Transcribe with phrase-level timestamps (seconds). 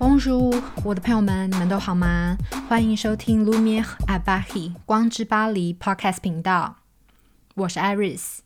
[0.00, 2.36] 汪叔我的朋友们，你们都好吗？
[2.68, 6.76] 欢迎收听 Lumiere à Paris 光之巴黎 Podcast 频道，
[7.54, 8.40] 我是 Iris。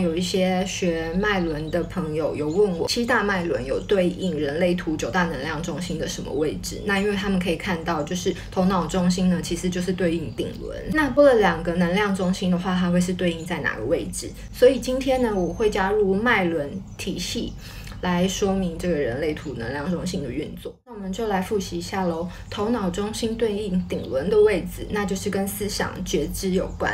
[0.00, 6.80] 有一些学脉轮的朋友有问我，七大脉轮有对应人类图九大能量中心的什么位置？
[6.86, 10.80] 那因为他们可以看到，就是头脑中心呢，其实就是对应顶轮。
[10.92, 14.30] 那拨了两个能量中心的话，它会是对应在哪个位置？
[14.52, 17.52] 所以今天呢，我会加入脉轮体系
[18.02, 20.74] 来说明这个人类图能量中心的运作。
[20.84, 22.28] 那我们就来复习一下喽。
[22.50, 26.92] 头脑中心对应顶轮的位置，那就是跟思想觉知有关。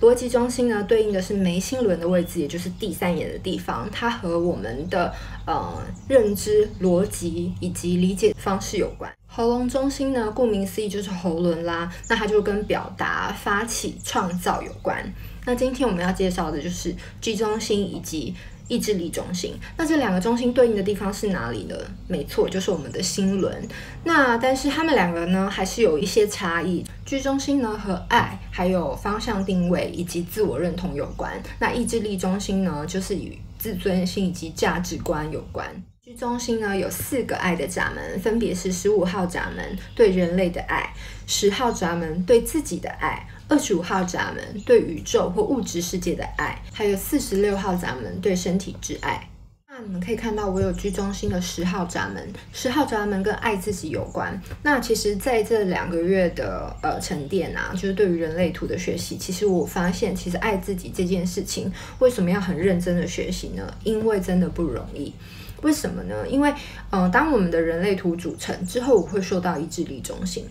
[0.00, 5.14] 逻辑中心呢，对应的是眉心轮的位置，也就是第三眼的地方，它和我们的
[5.46, 9.10] 呃认知、逻辑以及理解方式有关。
[9.28, 15.00] 喉咙中心呢，顾名思义就是喉轮啦，那它就跟表达、发起、创造有关。
[15.46, 18.34] 那今天我们要介绍的就是 G 中心以及
[18.72, 21.76] 意志力中心，那这两个中心对应的地方是哪里呢？
[22.08, 23.54] 没错，就是我们的心轮。
[24.02, 26.82] 那但是他们两个呢，还是有一些差异。
[27.04, 31.30] 居中心呢，和爱、还有方向定位以及自我认同有关。
[31.58, 35.66] 那意志力中心呢，就是与自尊心以及价值观有关。
[36.02, 40.94] 居中心呢，有四个爱的闸门，分别是十五号闸门对人类的爱，
[41.26, 43.28] 十号闸门对自己的爱。
[43.52, 49.28] 二十五号闸门对宇宙或物质世界的爱，还有四十六号闸门对身体之爱。
[49.68, 54.40] 那你们可以看到，我有居中心的十号闸门，十号闸门跟爱自己有关。
[54.62, 63.70] 那其实在这两个月的呃沉淀啊，就是对于人类图的学习，其实我发现，其实爱自己这件事情，为什么要很认真的学习呢？
[63.84, 65.12] 因为真的不容易。
[65.60, 66.26] 为什么呢？
[66.26, 66.50] 因为
[66.88, 70.46] 嗯、呃，当我们的人类图组成之后，我会受到意志力中心。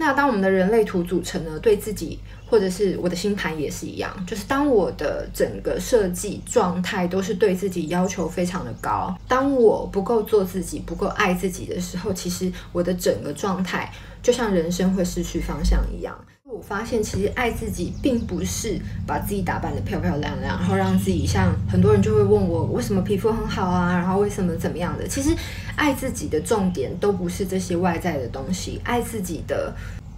[0.00, 16.18] 那当我们的人类图组成呢，对自己或者是我的星盘也是一样，就是当我的整个设计状态都是对自己要求非常的高，当我不够做自己、不够爱自己的时候，其实我的整个状态就像人生会失去方向一样。
[16.52, 25.06] 我发现，其实爱自己并不是把自己打扮得漂漂亮亮，然后让自己像很多人就会问我为什么皮肤很好啊，然后为什么怎么样的。
[25.06, 25.30] 其实
[25.76, 29.72] 爱自己的重点都不是这些外在的东西，爱自己的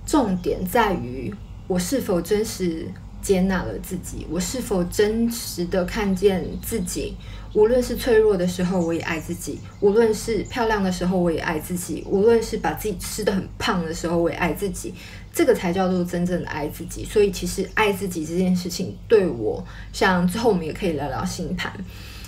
[0.07, 1.33] 重点在于
[1.67, 2.87] 我是否真实
[3.21, 7.15] 接纳了自己，我是否真实的看见自己。
[7.53, 14.95] 无论是脆弱的时候，我也爱自己；无论是漂亮的时候，我也爱自己；无论是把自己吃得很胖的时候，我也爱自己。
[15.33, 17.05] 这个才叫做真正的爱自己。
[17.05, 21.73] 所以，其实爱自己这件事情，对我，像之后我们也可以聊聊星盘，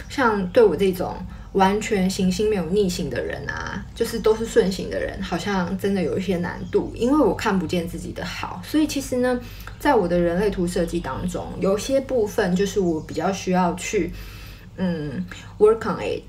[0.08, 1.16] 像对我这种
[1.52, 8.60] 完全行星没有逆行的人啊，就是都是顺行的人，好像真的有一些难度，因为我看不见自己的好。
[8.64, 9.38] 所以，其实呢，
[9.78, 14.10] 在我的人类图设计当中，有些部分就是我比较需要去。
[14.76, 15.24] 嗯
[15.58, 16.22] ，work on it。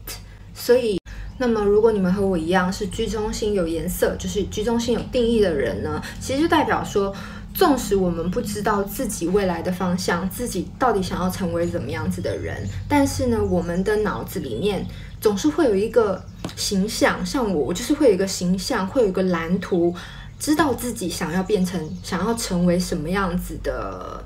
[0.54, 1.00] 所以，
[1.38, 7.14] 那么如果你们和我一样是居中心有颜色，就是居中心有定义的人呢，其实就代表说，
[7.54, 14.86] 纵使我们不知道自己未来的方向，自己到底想要成为怎么样子的人，但是呢，我们的脑子里面
[15.20, 16.24] 总是会有一个
[16.56, 19.94] 形象，像我，我就是会有一个形象，会有一个蓝图，
[20.40, 24.24] 知道自己想要变成，想要成为什么样子的。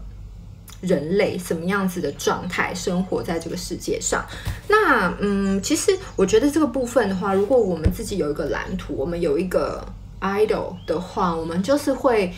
[0.81, 4.25] 人类什么样子的状态生活在这个世界上？
[4.67, 9.85] 那嗯，其实我觉得这个部分的话，如果我们自己有一个蓝图，我们有一个
[10.22, 12.34] idol 的话，我们就是会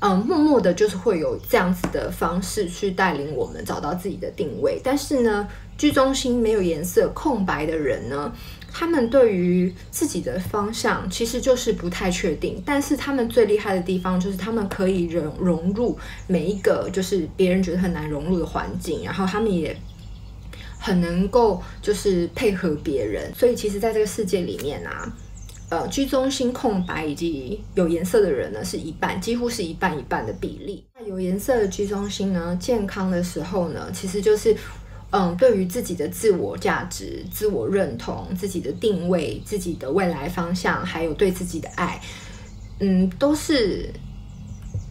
[0.00, 4.80] 嗯，默默的，就是会有这样子的方式去带领我们找到自己的定位。
[4.84, 5.48] 但是呢
[5.78, 8.32] 居中心没有颜色空白的人呢，
[8.76, 15.96] 他们对于自己的方向其实就是不太确定，但是他们最厉害的地方就是他们可以融融入
[16.26, 19.76] 每一个就是别人觉得很难融入的环境，然后他们也
[20.80, 25.16] 很能够就是配合别人，所以其实在这个世界里面啊，
[25.68, 30.84] 呃居中心空白以及有颜色的人呢是一半，几乎是一半一半的比例。
[30.98, 34.56] 那有颜色的居中心呢，健康的时候呢，其实就是。
[35.16, 42.00] 嗯，对于自己的自我价值、自我认同、自己的定位、自己的未来方向，还有对自己的爱，
[42.80, 43.88] 嗯，都是。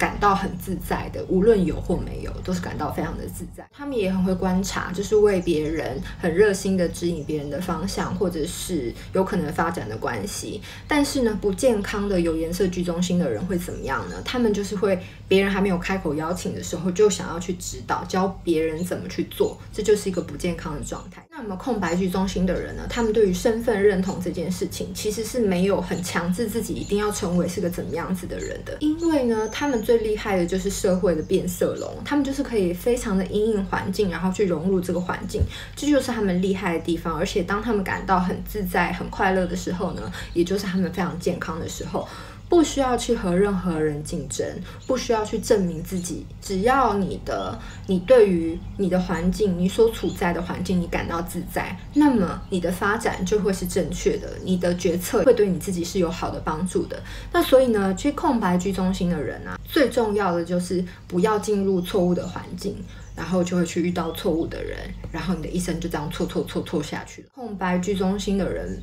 [0.03, 3.65] 感到很自在的，无论有或没有，都是感到非常的自在。
[3.71, 10.61] 他们也很会观察，就是为别人很热心的指引别人的方向，或者是有可能发展的关系。
[10.89, 14.21] 但是呢，不健康的有颜色居中心的人会怎么样呢？
[14.25, 21.25] 他们就是会别人还没有开口邀请的时候，就想要去指导，教别人怎么去做，这就是一个不健康的状态。
[21.43, 28.77] 那么空白居中心的人呢，他们对于身份认同这件事情，其实是没有很强制自己一定要成为是个怎么样子的人的。
[28.79, 35.41] 因为呢，他们最厉害的就是社会的变色龙，他们就是可以非常的因应环境，然后去融入这个环境，
[35.75, 37.17] 这就是他们厉害的地方。
[37.17, 42.07] 而且当他们感到很自在、很快乐的时候呢，也就是他们非常健康的时候。
[42.53, 44.47] 不需要去和任何人竞争，
[44.85, 46.23] 不需要去证明自己。
[46.39, 47.57] 只要你的，
[47.87, 57.01] 你对于你的环境，你所处在的环境，你感到自在，那么你的发展就会是正确的，你的决策会对你自己是有好的帮助的。
[57.31, 62.77] 那所以呢，去空白居中心的人啊，最重要的就是不要进入错误的环境，
[63.15, 64.77] 然后就会去遇到错误的人，
[65.11, 67.29] 然后你的一生就这样错错错错下去了。
[67.33, 68.79] 空白居中心的人。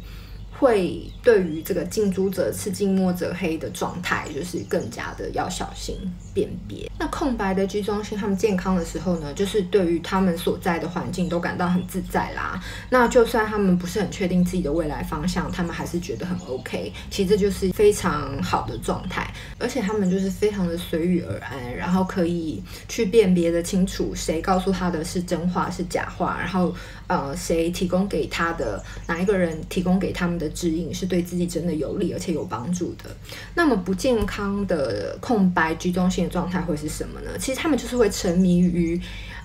[0.61, 5.97] 会对于这个近朱者赤，近墨者黑的状态，就是更加的要小心
[6.35, 6.87] 辨别。
[6.99, 12.62] 那空白的居中心，他们健康的时候呢，就是对于他们所在的环境都感到很自在啦。
[12.91, 16.93] 那就算他们不是很确定自己的未来方向，他们还是觉得很 OK。
[17.11, 26.75] 其实这就是非常好的状态，而且他们就是非常的随遇而安，然后可以去辨别的清楚谁告诉他的是真话是假话，然后
[27.07, 33.11] 呃谁提供给他的哪一个人提供给他们的指引是对自己真的有利而且有帮助的。
[33.55, 37.31] 那么不健康的空白居中性的状态会是什么呢？
[37.38, 39.00] 其实他们就是会沉迷于，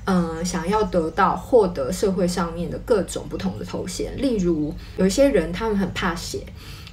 [0.06, 4.16] 嗯、想要得到获得社会上面的各种不同的头衔。
[4.18, 6.40] 例如，有一些人他们很怕血，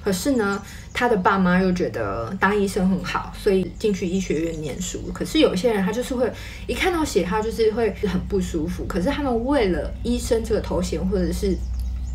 [0.03, 0.61] 可是呢，
[0.93, 5.11] 他的爸妈又觉得当医生很好，所以进去医学院念书。
[5.13, 6.31] 可是有些人他就是会
[6.67, 8.85] 一看到血，他就是会很不舒服。
[8.85, 11.55] 可是他们为了医生这个头衔，或者是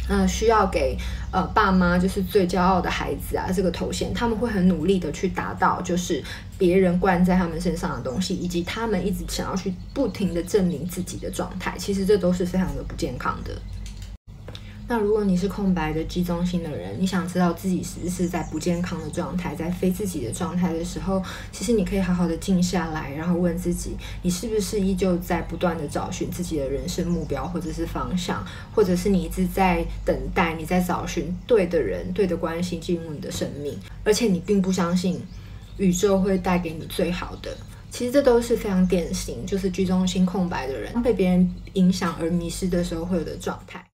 [0.08, 0.96] 那、需要给
[1.30, 6.22] 呃爸妈就是最骄傲的孩子啊这个头衔，他们会很努力的去达到，就是
[6.56, 13.52] 别人灌在他们身上的东西，以及他们一直想要去不停的证明自己的状态，其实这都是非常的不健康的。
[14.90, 28.42] 那如果你是空白的居中心的人，你想知道自己是不是在不健康的状态，在非自己的状态的时候，其实你可以好好的静下来，然后问自己，你是不是依旧在不断的找寻自己的人生目标或者是方向，
[28.74, 35.20] 或者是你一直在等待，你在找寻对的人、对的关系进入你的生命，而且你并不相信
[35.76, 37.54] 宇宙会带给你最好的。
[37.90, 43.84] 其实这都是非常典型，就是居中心空白的人被别人影响而迷失的时候会有的状态。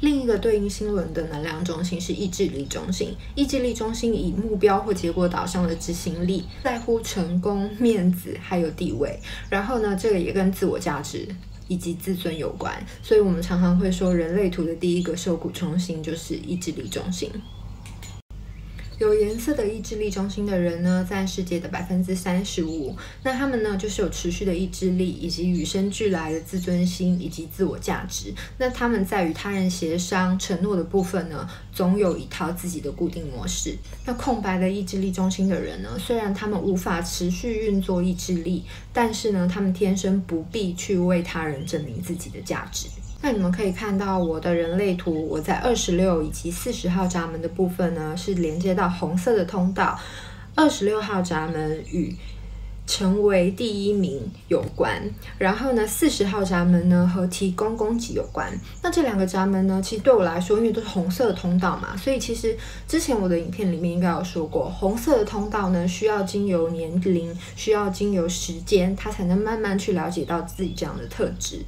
[0.00, 3.14] 另一个对应星轮的能量中心是意志力中心。
[3.34, 9.18] 意志力中心以目标或结果导向的执行力，在乎成功、面子还有地位。
[9.48, 11.26] 然后呢，这个也跟自我价值
[11.68, 12.74] 以及自尊有关。
[13.02, 17.30] 所以我们常常会说，人类图的第一个受苦中心就是意志力中心。
[18.98, 22.96] 有颜色的意志力中心的人呢，占世界的百分之三十五。
[23.22, 28.32] 那他们呢，就是有持续的意志力，以及与生俱来的自尊心以及自我价值。
[28.56, 33.76] 那他们在与他人协商、承诺的部分呢，总有一套自己的固定模式。
[34.06, 38.64] 那空白的意志力中心的人呢，虽然他们无法持续运作意志力，
[38.94, 42.88] 但是呢，他们天生不必去为他人证明自己的价值。
[43.26, 49.98] 那你们可以看到我的人类图，我在二十六以及四十号闸门的部分呢，是连接到红色的通道。
[50.54, 52.14] 二十六号闸门与
[52.86, 55.02] 成为第一名有关，
[55.38, 58.48] 然后呢，四十号闸门呢和提供供给有关。
[58.80, 62.56] 那这两个闸门呢，其实对我来说，因为都是红色的通道嘛，所以其实
[62.86, 71.64] 之前我的影片里面应该有说过，红色的通道呢，需要经由年龄，需要经由时间，它才能慢慢去了解到自己这样的特质。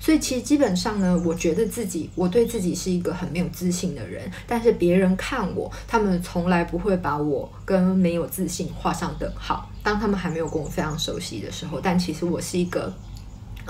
[0.00, 4.28] 所以其实基本上呢，我觉得自己，我对自己是一个很没有自信的人。
[4.46, 9.70] 但是别人看我，他们从来不会把我跟没有自信画上等号。
[9.82, 12.92] 当他们还没有跟我非常熟悉的时候，但其实我是一个，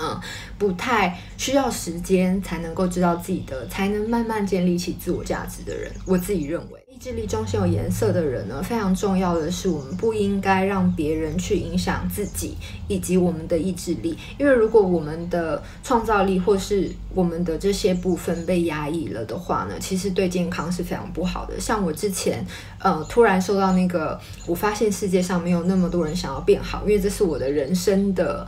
[0.01, 0.19] 嗯，
[0.57, 5.91] 不太需要时间才能够知道自己的，才能慢慢建立起自我价值的人。
[6.05, 6.79] 我自己认为。
[6.91, 12.55] 意志力中心有颜色的人呢，非常重要的是，我们不应该让别人去影响自己
[12.87, 21.59] 以及我们的意志力，因为如果我们的创造力或是我们的这些部分被压抑了的话呢，其实对健康是非常不好的。
[21.59, 22.45] 像我之前，
[22.77, 28.47] 呃，突然收到那个，我发现世界上没有那么多人想要变好，因为这是我的人生的。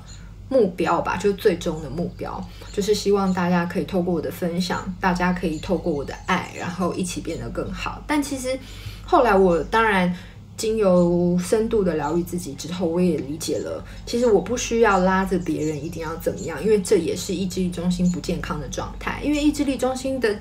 [0.49, 8.03] 目标吧，就最终的目标，就是希望大家可以透过我的分享，大家可以透过我的爱，然后一起变得更好。
[8.05, 8.57] 但其实
[9.05, 10.13] 后来我当然
[10.55, 19.19] 经由深度的疗愈自己之后，我也理解了，其实我不需要拉着别人一定要怎么样，因为这也是意志力中心不健康的状态。
[19.23, 20.37] 因为意志力中心的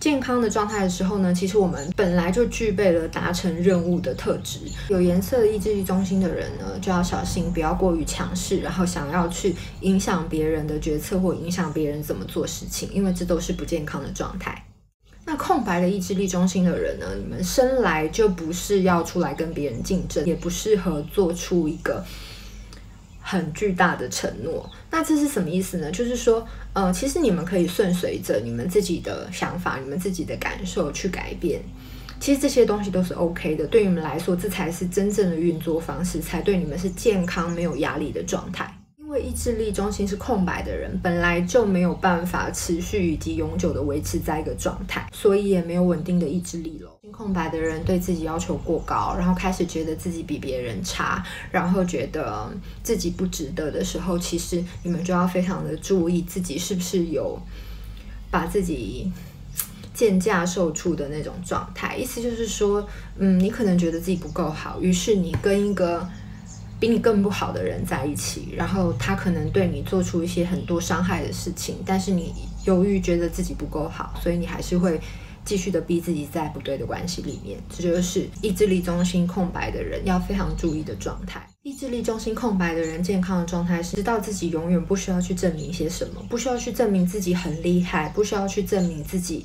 [0.00, 4.60] 健康的状态的时候呢，其实我们本来就具备了达成任务的特质。
[4.88, 14.64] 有颜色的意志力中心的人呢，就要小心，不要过于强势，然后想要去影响别人的决策或影响别人怎么做事情，因为这都是不健康的状态。
[15.26, 22.02] 那空白的意志力中心的人呢，你们生来就不是要出来跟别人竞争，也不适合做出一个。
[23.30, 25.88] 很巨大的承诺，那这是什么意思呢？
[25.92, 31.62] 就是说，呃，其实你们可以顺随着你们自己的想法、你们自己的感受去改变。
[32.18, 38.76] 其实这些东西都是 OK 的，对你们来说，这才是真正的运作方式，才对你们是健康、没有压力的状态。
[38.98, 46.90] 因为意志力中心是空白的人，本来就没有办法持续以及永久的维持在一个状态，所以也没有稳定的意志力了。
[47.10, 52.50] 空白的人对自己要求过高，然后开始觉得自己比别人差，然后觉得
[52.82, 57.40] 自己不值得的时候，其实你们就要非常的注意自己是不是有
[58.30, 59.12] 把自己
[59.92, 61.96] 贱价售出的那种状态。
[61.96, 62.86] 意思就是说，
[63.18, 66.08] 嗯，你可能觉得自己不够好，于是你跟一个。
[66.78, 72.32] 比你更不好的人在一起，然后他可能对你做出一些很多伤害的事情，但是你
[72.64, 74.98] 由于觉得自己不够好，所以你还是会
[75.44, 77.58] 继续的逼自己在不对的关系里面。
[77.68, 81.46] 这就是意志力中心空白的人要非常注意的状态。
[81.62, 89.44] 意志力中心空白的人健康的状态是知道自己永远不需要去证明些什么，不需要去证明自己很厉害，不需要去证明自己。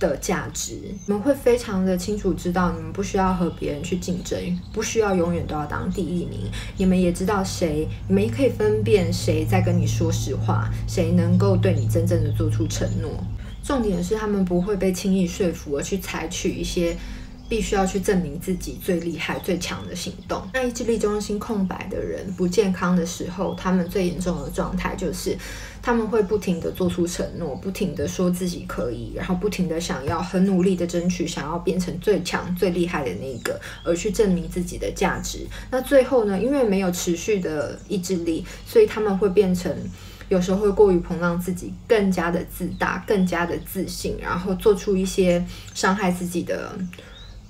[0.00, 4.38] 的价值，你们会非常的清楚知道，你们不需要和别人去竞争，
[4.72, 6.48] 不需要永远都要当第一名。
[6.76, 13.10] 你们也知道谁，你们也可以分辨谁在跟你说实话，谁能够对你真正的做出承诺。
[13.68, 16.96] 重点是他们不会被轻易说服而去采取一些。
[17.50, 20.46] 必须要去证明自己最厉害、最强的行动。
[20.52, 25.34] 那意志力中心空白的人不健康的时候，他们最严重的状态就是
[25.80, 35.46] 他们会不停地做出承诺，不停地说自己可以，然后不停地想要很努力地争取，想要变成最强、最厉害的那个，而去证明自己的价值。
[35.70, 39.74] 那最后呢，因为没有持续的意志力，所以他们会变成
[40.28, 45.44] 有时候会过于膨胀自己，更加的自大，更加的自信，然后做出一些
[45.74, 46.72] 伤害自己的。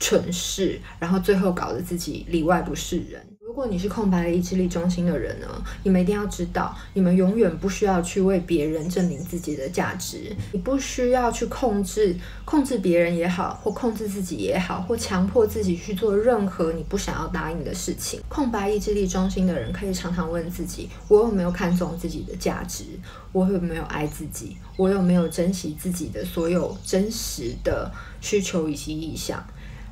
[0.00, 3.20] 蠢事，然后最后搞得自己里外不是人。
[3.58, 5.48] 如果你是空白的意志力中心的人呢，
[5.82, 18.20] 你们一定要知道，你们永远不需要去为别人证明自己的价值，你不需要去控制控制别人也好，或控制自己也好，或强迫自己去做任何你不想要答应的事情。
[18.28, 22.84] 空白意志力中心的人可以常常问自己：我有没有看重自己的价值？
[23.32, 24.56] 我有没有爱自己？
[24.76, 29.44] 我有没有珍惜自己的所有真实的需求以及意向？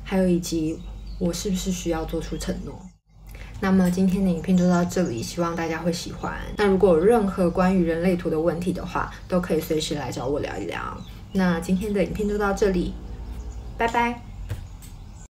[0.05, 0.79] 还有以及
[1.19, 2.73] 我是不是需要做出承诺？
[3.59, 6.33] 那么今天的影片就到这里，希望大家会喜欢。
[6.57, 10.79] 那如果有任何关于人类图的问题的话，都可以随时来找我聊一聊。
[11.33, 12.93] 那今天的影片就到这里，
[13.77, 14.26] 拜拜。